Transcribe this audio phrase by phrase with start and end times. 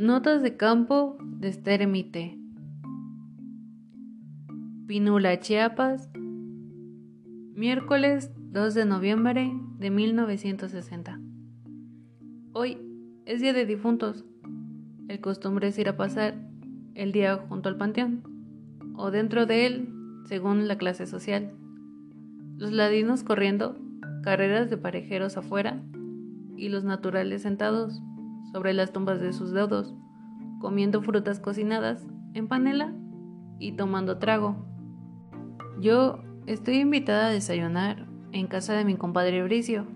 [0.00, 2.38] Notas de campo de Esther Emite.
[4.86, 6.08] Pinula, Chiapas,
[7.54, 11.20] miércoles 2 de noviembre de 1960.
[12.54, 12.78] Hoy
[13.26, 14.24] es día de difuntos.
[15.08, 16.48] El costumbre es ir a pasar
[16.94, 18.22] el día junto al panteón
[18.96, 19.92] o dentro de él,
[20.24, 21.52] según la clase social.
[22.56, 23.76] Los ladinos corriendo,
[24.22, 25.82] carreras de parejeros afuera
[26.56, 28.00] y los naturales sentados
[28.52, 29.94] sobre las tumbas de sus deudos,
[30.60, 32.92] comiendo frutas cocinadas en panela
[33.58, 34.56] y tomando trago.
[35.80, 39.86] Yo estoy invitada a desayunar en casa de mi compadre Bricio,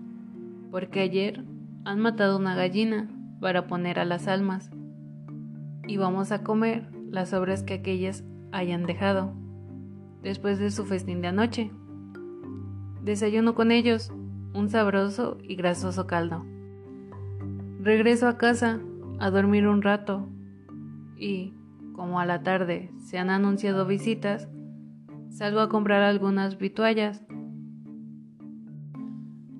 [0.71, 1.43] porque ayer
[1.85, 4.71] han matado una gallina para poner a las almas
[5.87, 9.33] y vamos a comer las obras que aquellas hayan dejado
[10.21, 11.71] después de su festín de anoche.
[13.03, 14.11] Desayuno con ellos
[14.53, 16.45] un sabroso y grasoso caldo.
[17.85, 18.79] Regreso a casa
[19.19, 20.27] a dormir un rato
[21.19, 21.53] y,
[21.93, 24.49] como a la tarde se han anunciado visitas,
[25.29, 27.23] salgo a comprar algunas vituallas.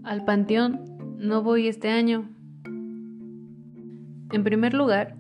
[0.04, 0.80] Al panteón
[1.20, 2.28] no voy este año.
[4.32, 5.16] En primer lugar,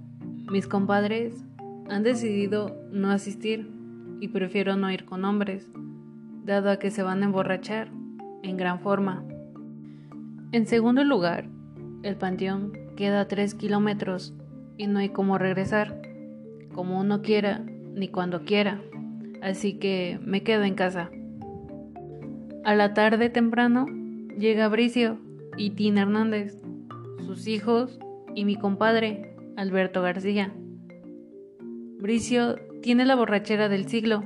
[0.51, 1.45] mis compadres
[1.87, 3.69] han decidido no asistir
[4.19, 5.69] y prefiero no ir con hombres,
[6.43, 7.87] dado a que se van a emborrachar
[8.41, 9.23] en gran forma.
[10.51, 11.47] En segundo lugar,
[12.01, 14.33] el panteón Queda a tres kilómetros
[14.77, 16.01] y no hay cómo regresar,
[16.73, 18.81] como uno quiera ni cuando quiera,
[19.41, 21.09] así que me quedo en casa.
[22.63, 23.85] A la tarde temprano
[24.37, 25.19] llega Bricio
[25.57, 26.57] y Tina Hernández,
[27.25, 27.99] sus hijos
[28.33, 30.53] y mi compadre, Alberto García.
[31.99, 34.23] Bricio tiene la borrachera del siglo,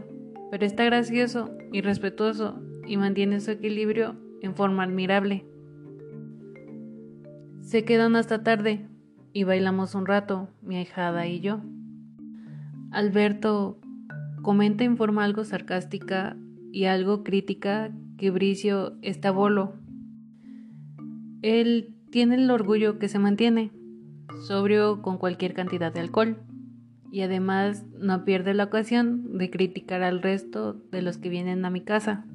[0.51, 5.45] pero está gracioso y respetuoso y mantiene su equilibrio en forma admirable.
[7.69, 8.87] Se quedan hasta tarde
[9.31, 11.61] y bailamos un rato, mi ahijada y yo.
[12.89, 13.79] Alberto
[14.41, 16.35] comenta en forma algo sarcástica
[16.71, 19.75] y algo crítica que Bricio está bolo.
[21.43, 23.71] Él tiene el orgullo que se mantiene,
[24.47, 26.39] sobrio con cualquier cantidad de alcohol,
[27.11, 31.69] y además no pierde la ocasión de criticar al resto de los que vienen a
[31.69, 32.25] mi casa.